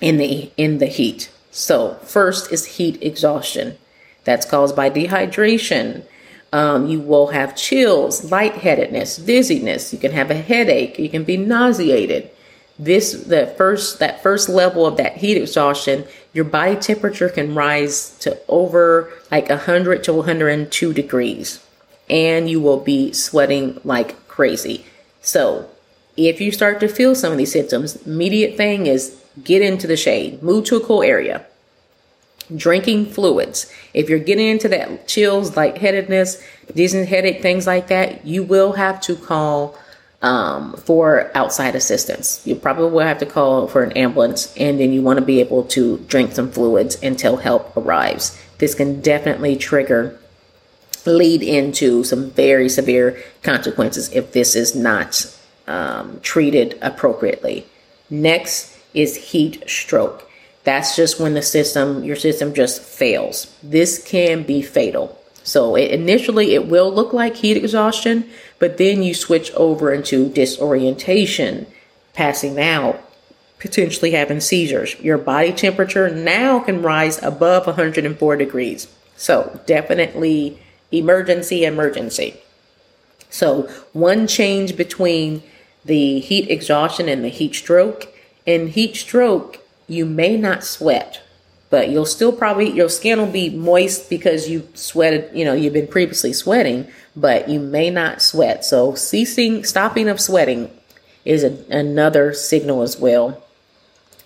in 0.00 0.16
the 0.16 0.50
in 0.56 0.78
the 0.78 0.86
heat? 0.86 1.30
So, 1.50 1.94
first 2.02 2.52
is 2.52 2.76
heat 2.76 3.00
exhaustion. 3.02 3.78
That's 4.24 4.46
caused 4.46 4.74
by 4.76 4.90
dehydration. 4.90 6.04
Um, 6.52 6.86
you 6.86 7.00
will 7.00 7.28
have 7.28 7.56
chills, 7.56 8.30
lightheadedness, 8.30 9.18
dizziness. 9.18 9.92
You 9.92 9.98
can 9.98 10.12
have 10.12 10.30
a 10.30 10.34
headache. 10.34 10.98
You 10.98 11.10
can 11.10 11.24
be 11.24 11.36
nauseated. 11.36 12.30
This 12.78 13.12
the 13.12 13.48
first 13.58 13.98
that 13.98 14.22
first 14.22 14.48
level 14.48 14.86
of 14.86 14.96
that 14.96 15.16
heat 15.16 15.36
exhaustion, 15.36 16.04
your 16.32 16.44
body 16.44 16.76
temperature 16.76 17.28
can 17.28 17.54
rise 17.54 18.16
to 18.18 18.38
over 18.48 19.12
like 19.30 19.48
100 19.48 20.04
to 20.04 20.12
102 20.12 20.92
degrees, 20.92 21.60
and 22.08 22.48
you 22.48 22.60
will 22.60 22.78
be 22.78 23.12
sweating 23.12 23.80
like 23.82 24.28
crazy. 24.28 24.86
So, 25.20 25.68
if 26.16 26.40
you 26.40 26.52
start 26.52 26.78
to 26.80 26.88
feel 26.88 27.16
some 27.16 27.32
of 27.32 27.38
these 27.38 27.52
symptoms, 27.52 27.96
immediate 28.06 28.56
thing 28.56 28.86
is 28.86 29.20
get 29.42 29.60
into 29.60 29.88
the 29.88 29.96
shade, 29.96 30.40
move 30.42 30.64
to 30.66 30.76
a 30.76 30.84
cool 30.84 31.02
area 31.02 31.44
drinking 32.56 33.06
fluids. 33.06 33.72
If 33.94 34.08
you're 34.08 34.18
getting 34.18 34.48
into 34.48 34.68
that 34.68 35.06
chills, 35.06 35.56
lightheadedness, 35.56 36.42
dizzy 36.74 37.04
headache, 37.04 37.42
things 37.42 37.66
like 37.66 37.88
that, 37.88 38.26
you 38.26 38.42
will 38.42 38.72
have 38.72 39.00
to 39.02 39.16
call 39.16 39.76
um, 40.22 40.74
for 40.74 41.30
outside 41.34 41.74
assistance. 41.74 42.42
You 42.44 42.56
probably 42.56 42.90
will 42.90 43.06
have 43.06 43.18
to 43.18 43.26
call 43.26 43.68
for 43.68 43.82
an 43.82 43.92
ambulance, 43.92 44.54
and 44.56 44.80
then 44.80 44.92
you 44.92 45.02
want 45.02 45.18
to 45.18 45.24
be 45.24 45.40
able 45.40 45.64
to 45.64 45.98
drink 46.08 46.32
some 46.32 46.50
fluids 46.50 47.00
until 47.02 47.36
help 47.36 47.76
arrives. 47.76 48.40
This 48.58 48.74
can 48.74 49.00
definitely 49.00 49.56
trigger, 49.56 50.18
lead 51.06 51.42
into 51.42 52.04
some 52.04 52.30
very 52.30 52.68
severe 52.68 53.22
consequences 53.42 54.10
if 54.12 54.32
this 54.32 54.56
is 54.56 54.74
not 54.74 55.34
um, 55.66 56.20
treated 56.20 56.76
appropriately. 56.82 57.66
Next 58.10 58.76
is 58.94 59.16
heat 59.16 59.62
stroke. 59.66 60.27
That's 60.68 60.94
just 60.94 61.18
when 61.18 61.32
the 61.32 61.40
system, 61.40 62.04
your 62.04 62.14
system 62.14 62.52
just 62.52 62.82
fails. 62.82 63.50
This 63.62 64.04
can 64.04 64.42
be 64.42 64.60
fatal. 64.60 65.18
So 65.42 65.76
it, 65.76 65.92
initially 65.92 66.52
it 66.52 66.68
will 66.68 66.92
look 66.92 67.14
like 67.14 67.36
heat 67.36 67.56
exhaustion, 67.56 68.28
but 68.58 68.76
then 68.76 69.02
you 69.02 69.14
switch 69.14 69.50
over 69.52 69.90
into 69.90 70.28
disorientation, 70.28 71.66
passing 72.12 72.60
out, 72.60 73.00
potentially 73.58 74.10
having 74.10 74.40
seizures. 74.40 74.94
Your 75.00 75.16
body 75.16 75.54
temperature 75.54 76.10
now 76.10 76.58
can 76.58 76.82
rise 76.82 77.22
above 77.22 77.66
104 77.66 78.36
degrees. 78.36 78.88
So 79.16 79.58
definitely 79.64 80.60
emergency, 80.92 81.64
emergency. 81.64 82.42
So 83.30 83.62
one 83.94 84.26
change 84.26 84.76
between 84.76 85.42
the 85.82 86.20
heat 86.20 86.50
exhaustion 86.50 87.08
and 87.08 87.24
the 87.24 87.30
heat 87.30 87.54
stroke. 87.54 88.14
In 88.44 88.68
heat 88.68 88.96
stroke, 88.96 89.64
you 89.88 90.06
may 90.06 90.36
not 90.36 90.62
sweat, 90.62 91.22
but 91.70 91.88
you'll 91.88 92.06
still 92.06 92.32
probably, 92.32 92.70
your 92.70 92.88
skin 92.88 93.18
will 93.18 93.26
be 93.26 93.50
moist 93.50 94.08
because 94.08 94.48
you 94.48 94.68
sweated, 94.74 95.30
you 95.34 95.44
know, 95.44 95.54
you've 95.54 95.72
been 95.72 95.88
previously 95.88 96.32
sweating, 96.32 96.86
but 97.16 97.48
you 97.48 97.58
may 97.58 97.90
not 97.90 98.22
sweat. 98.22 98.64
So 98.64 98.94
ceasing, 98.94 99.64
stopping 99.64 100.08
of 100.08 100.20
sweating 100.20 100.70
is 101.24 101.42
a, 101.42 101.58
another 101.70 102.32
signal 102.32 102.82
as 102.82 102.98
well 102.98 103.42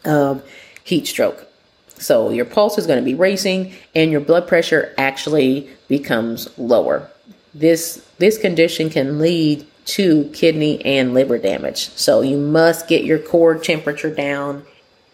of 0.04 0.48
heat 0.84 1.06
stroke. 1.06 1.46
So 1.94 2.30
your 2.30 2.44
pulse 2.44 2.78
is 2.78 2.86
going 2.86 2.98
to 2.98 3.04
be 3.04 3.14
racing 3.14 3.72
and 3.94 4.10
your 4.10 4.20
blood 4.20 4.48
pressure 4.48 4.92
actually 4.98 5.70
becomes 5.88 6.48
lower. 6.58 7.08
This 7.54 8.04
this 8.18 8.38
condition 8.38 8.90
can 8.90 9.18
lead 9.18 9.66
to 9.84 10.30
kidney 10.32 10.84
and 10.84 11.12
liver 11.14 11.38
damage. 11.38 11.90
So 11.90 12.20
you 12.20 12.38
must 12.38 12.88
get 12.88 13.04
your 13.04 13.18
core 13.18 13.56
temperature 13.56 14.12
down 14.12 14.64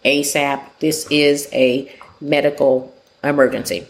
ASAP. 0.05 0.63
This 0.79 1.07
is 1.09 1.49
a 1.53 1.93
medical 2.21 2.93
emergency. 3.23 3.87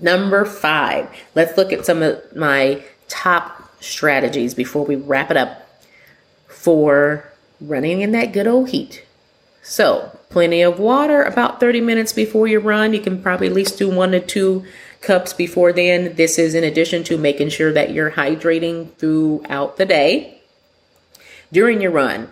Number 0.00 0.44
five, 0.44 1.08
let's 1.34 1.56
look 1.56 1.72
at 1.72 1.84
some 1.84 2.02
of 2.02 2.20
my 2.36 2.82
top 3.08 3.82
strategies 3.82 4.54
before 4.54 4.84
we 4.84 4.96
wrap 4.96 5.30
it 5.30 5.36
up 5.36 5.68
for 6.46 7.32
running 7.60 8.00
in 8.00 8.12
that 8.12 8.32
good 8.32 8.46
old 8.46 8.70
heat. 8.70 9.04
So, 9.62 10.18
plenty 10.30 10.62
of 10.62 10.78
water 10.78 11.22
about 11.22 11.60
30 11.60 11.80
minutes 11.80 12.12
before 12.12 12.46
you 12.46 12.58
run. 12.58 12.94
You 12.94 13.00
can 13.00 13.22
probably 13.22 13.48
at 13.48 13.52
least 13.52 13.78
do 13.78 13.90
one 13.90 14.12
to 14.12 14.20
two 14.20 14.64
cups 15.00 15.32
before 15.32 15.72
then. 15.72 16.14
This 16.14 16.38
is 16.38 16.54
in 16.54 16.64
addition 16.64 17.04
to 17.04 17.18
making 17.18 17.50
sure 17.50 17.72
that 17.72 17.92
you're 17.92 18.12
hydrating 18.12 18.92
throughout 18.94 19.76
the 19.76 19.84
day. 19.84 20.40
During 21.52 21.80
your 21.80 21.90
run, 21.90 22.30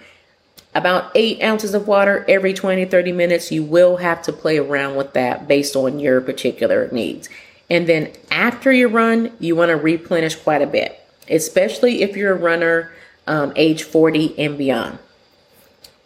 about 0.76 1.11
eight 1.14 1.42
ounces 1.42 1.75
of 1.75 1.88
water 1.88 2.25
every 2.28 2.52
20 2.52 2.85
30 2.85 3.12
minutes. 3.12 3.50
You 3.50 3.62
will 3.62 3.97
have 3.97 4.23
to 4.23 4.33
play 4.33 4.59
around 4.59 4.97
with 4.97 5.14
that 5.14 5.49
based 5.49 5.75
on 5.75 5.99
your 5.99 6.21
particular 6.21 6.88
needs. 6.92 7.28
And 7.71 7.88
then 7.88 8.12
after 8.30 8.73
your 8.73 8.88
run, 8.88 9.33
you 9.40 9.56
want 9.56 9.71
to 9.71 9.76
replenish 9.76 10.37
quite 10.37 10.62
a 10.62 10.66
bit, 10.66 11.00
especially 11.28 12.02
if 12.02 12.16
you're 12.16 12.35
a 12.35 12.38
runner 12.38 12.92
um, 13.26 13.52
age 13.56 13.83
40 13.83 14.38
and 14.38 14.56
beyond. 14.56 14.99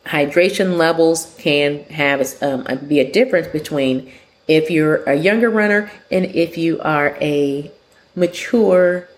Hydration 0.06 0.78
levels 0.78 1.34
can 1.38 1.84
have 1.84 2.42
um, 2.42 2.64
be 2.86 3.00
a 3.00 3.12
difference 3.12 3.48
between 3.48 4.10
if 4.48 4.70
you're 4.70 5.02
a 5.04 5.14
younger 5.14 5.50
runner 5.50 5.90
and 6.10 6.24
if 6.26 6.56
you 6.56 6.80
are 6.80 7.16
a 7.20 7.70
mature 8.16 9.08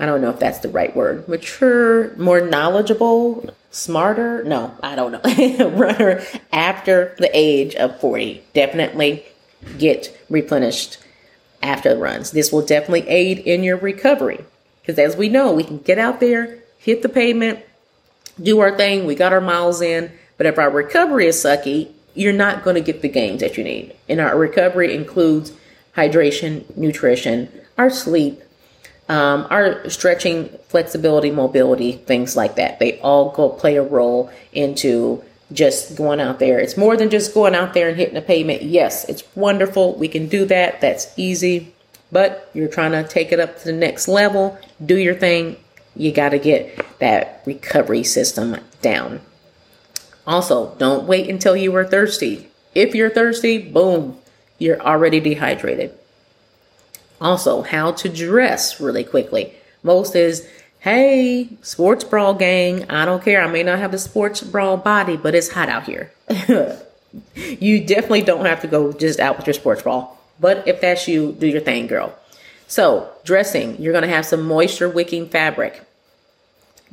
I 0.00 0.06
don't 0.06 0.20
know 0.20 0.30
if 0.30 0.38
that's 0.38 0.60
the 0.60 0.68
right 0.68 0.94
word, 0.94 1.26
mature, 1.26 2.16
more 2.16 2.40
knowledgeable, 2.40 3.52
smarter. 3.70 4.44
No, 4.44 4.74
I 4.82 4.94
don't 4.94 5.12
know. 5.12 5.68
Runner 5.70 6.22
after 6.52 7.14
the 7.18 7.30
age 7.32 7.74
of 7.74 8.00
40 8.00 8.42
definitely 8.54 9.24
get 9.78 10.16
replenished 10.28 10.98
after 11.62 11.94
the 11.94 12.00
runs. 12.00 12.30
This 12.30 12.52
will 12.52 12.64
definitely 12.64 13.08
aid 13.08 13.38
in 13.38 13.62
your 13.62 13.76
recovery 13.76 14.44
because 14.80 14.98
as 14.98 15.16
we 15.16 15.28
know, 15.28 15.52
we 15.52 15.64
can 15.64 15.78
get 15.78 15.98
out 15.98 16.20
there, 16.20 16.58
hit 16.78 17.02
the 17.02 17.08
pavement, 17.08 17.60
do 18.40 18.60
our 18.60 18.76
thing. 18.76 19.04
We 19.04 19.14
got 19.14 19.32
our 19.32 19.40
miles 19.40 19.80
in, 19.80 20.12
but 20.36 20.46
if 20.46 20.58
our 20.58 20.70
recovery 20.70 21.26
is 21.26 21.36
sucky, 21.36 21.92
you're 22.14 22.32
not 22.32 22.64
going 22.64 22.74
to 22.74 22.80
get 22.80 23.02
the 23.02 23.08
gains 23.08 23.40
that 23.40 23.58
you 23.58 23.64
need. 23.64 23.94
And 24.08 24.20
our 24.20 24.36
recovery 24.36 24.94
includes 24.94 25.52
hydration, 25.96 26.76
nutrition, 26.76 27.50
our 27.76 27.90
sleep, 27.90 28.42
um, 29.08 29.46
our 29.50 29.88
stretching, 29.88 30.48
flexibility, 30.68 31.30
mobility, 31.30 31.92
things 31.92 32.36
like 32.36 32.56
that. 32.56 32.78
They 32.78 32.98
all 33.00 33.30
go 33.30 33.48
play 33.48 33.76
a 33.76 33.82
role 33.82 34.30
into 34.52 35.22
just 35.52 35.96
going 35.96 36.20
out 36.20 36.38
there. 36.38 36.58
It's 36.58 36.76
more 36.76 36.96
than 36.96 37.08
just 37.08 37.32
going 37.32 37.54
out 37.54 37.72
there 37.72 37.88
and 37.88 37.96
hitting 37.96 38.14
the 38.14 38.22
pavement. 38.22 38.62
Yes, 38.62 39.08
it's 39.08 39.24
wonderful. 39.34 39.94
We 39.94 40.08
can 40.08 40.28
do 40.28 40.44
that. 40.46 40.80
That's 40.80 41.12
easy. 41.16 41.72
But 42.12 42.50
you're 42.54 42.68
trying 42.68 42.92
to 42.92 43.06
take 43.06 43.32
it 43.32 43.40
up 43.40 43.58
to 43.58 43.64
the 43.64 43.72
next 43.72 44.08
level, 44.08 44.58
do 44.84 44.96
your 44.96 45.14
thing. 45.14 45.56
You 45.96 46.12
got 46.12 46.30
to 46.30 46.38
get 46.38 46.98
that 47.00 47.42
recovery 47.44 48.04
system 48.04 48.58
down. 48.82 49.20
Also, 50.26 50.74
don't 50.76 51.06
wait 51.06 51.28
until 51.28 51.56
you 51.56 51.74
are 51.74 51.86
thirsty. 51.86 52.48
If 52.74 52.94
you're 52.94 53.10
thirsty, 53.10 53.58
boom, 53.58 54.18
you're 54.58 54.80
already 54.80 55.20
dehydrated. 55.20 55.94
Also, 57.20 57.62
how 57.62 57.92
to 57.92 58.08
dress 58.08 58.80
really 58.80 59.04
quickly. 59.04 59.52
Most 59.82 60.14
is, 60.14 60.48
hey, 60.80 61.48
sports 61.62 62.04
bra 62.04 62.32
gang, 62.32 62.88
I 62.90 63.04
don't 63.04 63.22
care. 63.22 63.42
I 63.42 63.48
may 63.48 63.62
not 63.62 63.78
have 63.78 63.92
the 63.92 63.98
sports 63.98 64.40
bra 64.40 64.76
body, 64.76 65.16
but 65.16 65.34
it's 65.34 65.50
hot 65.50 65.68
out 65.68 65.84
here. 65.84 66.12
you 67.34 67.84
definitely 67.84 68.22
don't 68.22 68.46
have 68.46 68.60
to 68.62 68.68
go 68.68 68.92
just 68.92 69.18
out 69.18 69.36
with 69.36 69.46
your 69.46 69.54
sports 69.54 69.82
bra. 69.82 70.08
But 70.40 70.68
if 70.68 70.80
that's 70.80 71.08
you, 71.08 71.32
do 71.32 71.48
your 71.48 71.60
thing, 71.60 71.88
girl. 71.88 72.14
So, 72.68 73.10
dressing, 73.24 73.80
you're 73.80 73.92
going 73.92 74.02
to 74.02 74.14
have 74.14 74.26
some 74.26 74.46
moisture 74.46 74.88
wicking 74.88 75.28
fabric. 75.28 75.82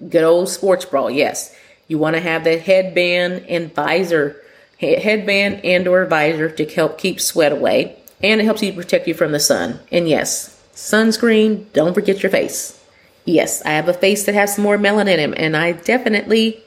Good 0.09 0.23
old 0.23 0.49
sports 0.49 0.85
bra, 0.85 1.07
yes. 1.07 1.55
You 1.87 1.99
want 1.99 2.15
to 2.15 2.21
have 2.21 2.43
the 2.43 2.57
headband 2.57 3.45
and 3.47 3.73
visor, 3.73 4.41
headband 4.79 5.63
and 5.63 5.87
or 5.87 6.05
visor 6.05 6.49
to 6.49 6.65
help 6.65 6.97
keep 6.97 7.21
sweat 7.21 7.51
away 7.51 7.97
and 8.21 8.41
it 8.41 8.45
helps 8.45 8.61
you 8.61 8.73
protect 8.73 9.07
you 9.07 9.13
from 9.13 9.31
the 9.31 9.39
sun. 9.39 9.79
And 9.91 10.07
yes, 10.07 10.61
sunscreen, 10.73 11.71
don't 11.73 11.93
forget 11.93 12.23
your 12.23 12.29
face. 12.29 12.81
Yes, 13.25 13.61
I 13.63 13.71
have 13.71 13.89
a 13.89 13.93
face 13.93 14.25
that 14.25 14.35
has 14.35 14.57
more 14.57 14.77
melanin 14.77 15.33
and 15.35 15.57
I 15.57 15.71
definitely 15.73 16.63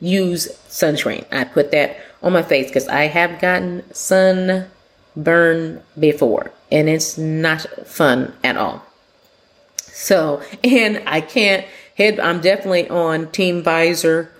use 0.00 0.48
sunscreen. 0.68 1.24
I 1.32 1.44
put 1.44 1.70
that 1.72 1.96
on 2.22 2.32
my 2.32 2.42
face 2.42 2.68
because 2.68 2.88
I 2.88 3.04
have 3.04 3.40
gotten 3.40 3.82
sunburn 3.94 5.82
before, 5.98 6.52
and 6.70 6.88
it's 6.88 7.16
not 7.16 7.66
fun 7.86 8.34
at 8.42 8.56
all. 8.56 8.84
So, 9.76 10.42
and 10.64 11.02
I 11.06 11.20
can't 11.20 11.64
head, 11.96 12.20
I'm 12.20 12.40
definitely 12.40 12.88
on 12.88 13.30
Team 13.30 13.62
Visor 13.62 14.30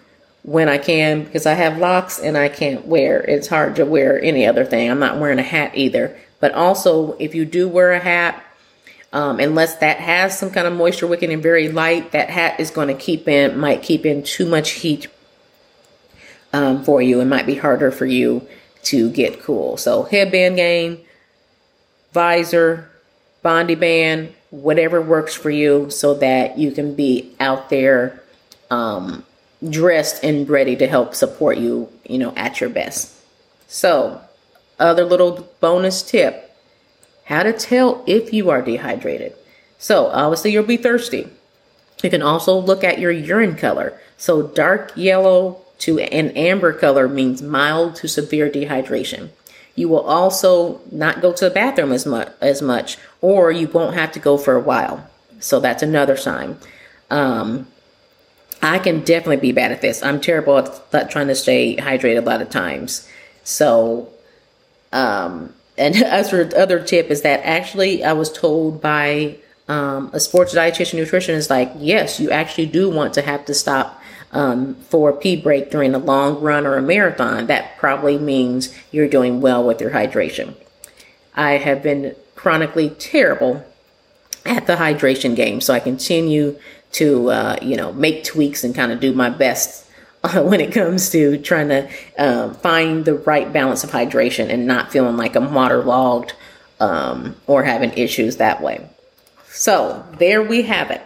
when 0.47 0.69
I 0.69 0.79
can 0.79 1.25
because 1.25 1.45
I 1.45 1.55
have 1.55 1.77
locks 1.79 2.21
and 2.21 2.39
I 2.39 2.49
can't 2.49 2.87
wear. 2.87 3.21
It's 3.21 3.49
hard 3.49 3.77
to 3.77 3.85
wear 3.85 4.23
any 4.23 4.47
other 4.47 4.65
thing. 4.65 4.89
I'm 4.89 5.01
not 5.01 5.19
wearing 5.19 5.41
a 5.41 5.43
hat 5.43 5.73
either. 5.75 6.17
But 6.39 6.53
also, 6.53 7.17
if 7.19 7.35
you 7.35 7.45
do 7.45 7.69
wear 7.69 7.93
a 7.93 7.99
hat, 7.99 8.43
um, 9.13 9.41
unless 9.41 9.77
that 9.79 9.99
has 9.99 10.39
some 10.39 10.51
kind 10.51 10.69
of 10.69 10.73
moisture 10.73 11.09
wicking 11.09 11.33
and 11.33 11.43
very 11.43 11.69
light, 11.69 12.13
that 12.13 12.31
hat 12.31 12.61
is 12.61 12.71
going 12.71 12.89
to 12.89 12.95
keep 12.95 13.27
in, 13.27 13.59
might 13.59 13.83
keep 13.83 14.07
in 14.07 14.23
too 14.23 14.47
much 14.47 14.71
heat 14.71 15.09
um, 16.53 16.85
for 16.85 17.03
you. 17.03 17.21
It 17.21 17.25
might 17.25 17.47
be 17.47 17.57
harder 17.57 17.91
for 17.91 18.07
you 18.07 18.47
to 18.85 19.11
get 19.11 19.43
cool. 19.43 19.77
So 19.77 20.05
headband 20.05 20.57
game, 20.57 21.01
visor, 22.13 22.89
Bondi 23.43 23.75
band, 23.75 24.33
whatever 24.51 25.03
works 25.03 25.35
for 25.35 25.51
you 25.51 25.91
so 25.91 26.15
that 26.15 26.57
you 26.57 26.71
can 26.71 26.95
be 26.95 27.35
out 27.41 27.69
there 27.69 28.23
um, 28.71 29.25
dressed 29.69 30.23
and 30.23 30.49
ready 30.49 30.77
to 30.77 30.87
help 30.87 31.15
support 31.15 31.59
you, 31.59 31.89
you 32.05 32.19
know, 32.19 32.33
at 32.37 32.61
your 32.61 32.71
best. 32.71 33.15
So, 33.69 34.21
other 34.79 35.05
little 35.05 35.49
bonus 35.61 36.03
tip 36.03 36.47
how 37.25 37.43
to 37.43 37.53
tell 37.53 38.05
if 38.07 38.33
you 38.33 38.51
are 38.51 38.63
dehydrated. 38.63 39.35
So, 39.79 40.07
obviously, 40.07 40.53
you'll 40.53 40.65
be 40.65 40.77
thirsty. 40.77 41.29
You 42.03 42.11
can 42.11 42.23
also 42.23 42.57
look 42.57 42.85
at 42.85 43.01
your 43.01 43.11
urine 43.11 43.57
color. 43.57 43.99
So, 44.17 44.43
dark 44.43 44.93
yellow 44.97 45.59
to 45.79 45.99
an 45.99 46.31
amber 46.31 46.73
color 46.73 47.09
means 47.09 47.43
mild 47.43 47.97
to 47.97 48.09
severe 48.09 48.49
dehydration. 48.49 49.31
You 49.75 49.89
will 49.89 50.01
also 50.01 50.81
not 50.91 51.21
go 51.21 51.33
to 51.33 51.45
the 51.47 51.51
bathroom 51.51 51.93
as 51.93 52.07
much, 52.07 52.33
as 52.41 52.63
much, 52.63 52.97
or 53.21 53.51
you 53.51 53.69
won't 53.69 53.95
have 53.95 54.13
to 54.13 54.19
go 54.19 54.39
for 54.39 54.55
a 54.55 54.61
while. 54.61 55.07
So 55.39 55.61
that's 55.61 55.83
another 55.83 56.17
sign. 56.17 56.57
Um, 57.11 57.67
I 58.63 58.79
can 58.79 59.01
definitely 59.01 59.37
be 59.37 59.53
bad 59.53 59.73
at 59.73 59.81
this. 59.81 60.03
I'm 60.03 60.21
terrible 60.21 60.59
at 60.59 61.11
trying 61.11 61.29
to 61.29 61.35
stay 61.35 61.77
hydrated 61.77 62.19
a 62.19 62.23
lot 62.23 62.43
of 62.43 62.51
times. 62.51 63.09
So, 63.45 64.09
um, 64.93 65.55
and 65.79 65.97
as 66.03 66.31
for 66.31 66.51
other 66.57 66.83
tip 66.83 67.11
is 67.11 67.23
that 67.23 67.41
actually 67.45 68.03
I 68.03 68.13
was 68.13 68.33
told 68.33 68.81
by 68.81 69.37
um, 69.69 70.11
a 70.13 70.21
sports 70.21 70.55
dietitian 70.55 71.01
nutritionist 71.01 71.51
like, 71.51 71.73
yes, 71.77 72.21
you 72.21 72.31
actually 72.31 72.67
do 72.67 72.89
want 72.89 73.15
to 73.15 73.23
have 73.23 73.45
to 73.47 73.55
stop 73.55 74.01
um, 74.33 74.75
for 74.77 75.11
a 75.11 75.17
pee 75.17 75.37
break 75.37 75.71
during 75.71 75.95
a 75.95 75.99
long 75.99 76.41
run 76.41 76.67
or 76.67 76.77
a 76.77 76.83
marathon. 76.83 77.47
That 77.47 77.77
probably 77.79 78.19
means 78.19 78.75
you're 78.91 79.09
doing 79.09 79.41
well 79.41 79.65
with 79.65 79.81
your 79.81 79.91
hydration. 79.91 80.55
I 81.35 81.53
have 81.53 81.83
been 81.83 82.15
chronically 82.35 82.91
terrible 82.91 83.65
at 84.45 84.67
the 84.67 84.77
hydration 84.77 85.35
game, 85.35 85.61
so 85.61 85.75
I 85.75 85.81
continue 85.81 86.59
to 86.93 87.31
uh, 87.31 87.57
you 87.63 87.77
know 87.77 87.93
make 87.93 88.25
tweaks 88.25 88.65
and 88.65 88.75
kind 88.75 88.93
of 88.93 89.01
do 89.01 89.13
my 89.13 89.31
best 89.31 89.87
when 90.35 90.61
it 90.61 90.73
comes 90.73 91.11
to 91.11 91.39
trying 91.39 91.69
to 91.69 91.89
uh, 92.19 92.53
find 92.55 93.05
the 93.05 93.15
right 93.15 93.53
balance 93.53 93.85
of 93.85 93.91
hydration 93.91 94.49
and 94.49 94.67
not 94.67 94.91
feeling 94.91 95.17
like 95.17 95.37
I'm 95.37 95.55
waterlogged 95.55 96.35
um, 96.81 97.37
or 97.47 97.65
having 97.65 97.93
issues 97.93 98.37
that 98.37 98.63
way. 98.63 98.89
So 99.49 100.05
there 100.19 100.43
we 100.43 100.63
have 100.63 100.91
it. 100.91 101.03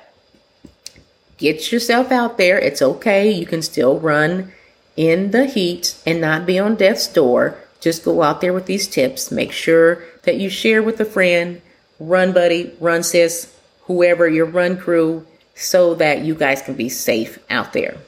Get 1.38 1.72
yourself 1.72 2.12
out 2.12 2.36
there. 2.36 2.58
It's 2.58 2.82
okay. 2.82 3.30
You 3.30 3.46
can 3.46 3.62
still 3.62 3.98
run 3.98 4.52
in 4.96 5.30
the 5.30 5.46
heat 5.46 5.96
and 6.04 6.20
not 6.20 6.46
be 6.46 6.58
on 6.58 6.74
death's 6.74 7.06
door. 7.06 7.56
Just 7.80 8.04
go 8.04 8.22
out 8.22 8.40
there 8.40 8.52
with 8.52 8.66
these 8.66 8.86
tips. 8.86 9.30
Make 9.30 9.52
sure 9.52 10.02
that 10.24 10.36
you 10.36 10.50
share 10.50 10.82
with 10.82 11.00
a 11.00 11.04
friend, 11.04 11.62
run 11.98 12.32
buddy, 12.32 12.74
run 12.80 13.02
sis, 13.02 13.56
whoever 13.84 14.28
your 14.28 14.44
run 14.46 14.76
crew, 14.76 15.26
so 15.54 15.94
that 15.94 16.24
you 16.24 16.34
guys 16.34 16.62
can 16.62 16.74
be 16.74 16.88
safe 16.88 17.38
out 17.50 17.72
there. 17.72 17.98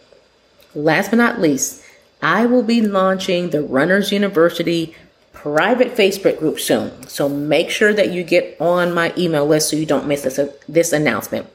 Last 0.75 1.11
but 1.11 1.17
not 1.17 1.41
least, 1.41 1.85
I 2.23 2.47
will 2.47 2.63
be 2.63 2.81
launching 2.81 3.51
the 3.51 3.63
Runners 3.63 4.13
University 4.13 4.95
private 5.33 5.97
Facebook 5.97 6.39
group 6.39 6.61
soon. 6.61 7.09
So 7.09 7.29
make 7.29 7.69
sure 7.69 7.93
that 7.93 8.13
you 8.13 8.23
get 8.23 8.57
on 8.61 8.95
my 8.95 9.13
email 9.19 9.45
list 9.45 9.71
so 9.71 9.77
you 9.77 9.87
don't 9.87 10.07
miss 10.07 10.23
this, 10.23 10.39
this 10.69 10.93
announcement. 10.93 11.49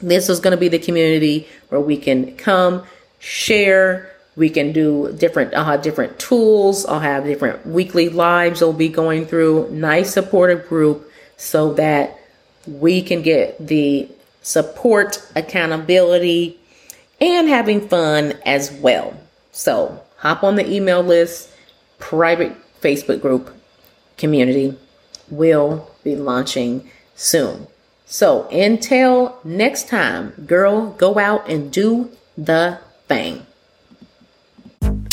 This 0.00 0.28
is 0.28 0.40
going 0.40 0.52
to 0.52 0.56
be 0.56 0.68
the 0.68 0.78
community 0.78 1.46
where 1.68 1.80
we 1.80 1.96
can 1.96 2.36
come, 2.36 2.84
share, 3.18 4.10
we 4.34 4.48
can 4.48 4.72
do 4.72 5.12
different 5.18 5.52
I'll 5.54 5.64
have 5.64 5.82
different 5.82 6.18
tools, 6.18 6.86
I'll 6.86 7.00
have 7.00 7.24
different 7.24 7.66
weekly 7.66 8.08
lives 8.08 8.62
I'll 8.62 8.72
be 8.72 8.88
going 8.88 9.26
through, 9.26 9.68
nice 9.70 10.14
supportive 10.14 10.68
group 10.68 11.10
so 11.36 11.74
that 11.74 12.18
we 12.66 13.02
can 13.02 13.22
get 13.22 13.58
the 13.66 14.08
support, 14.48 15.22
accountability, 15.36 16.58
and 17.20 17.48
having 17.48 17.86
fun 17.86 18.32
as 18.46 18.72
well. 18.72 19.14
So 19.52 20.02
hop 20.16 20.42
on 20.42 20.56
the 20.56 20.66
email 20.66 21.02
list, 21.02 21.50
private 21.98 22.56
Facebook 22.80 23.20
group 23.20 23.54
community 24.16 24.76
will 25.30 25.90
be 26.02 26.16
launching 26.16 26.88
soon. 27.14 27.66
So 28.06 28.48
until 28.48 29.38
next 29.44 29.88
time, 29.88 30.32
girl, 30.46 30.92
go 30.92 31.18
out 31.18 31.46
and 31.48 31.70
do 31.70 32.10
the 32.38 32.78
thing. 33.06 33.44